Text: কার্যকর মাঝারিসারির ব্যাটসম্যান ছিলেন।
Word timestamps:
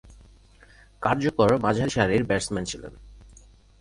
কার্যকর 1.01 1.49
মাঝারিসারির 1.57 2.23
ব্যাটসম্যান 2.23 2.65
ছিলেন। 2.65 2.93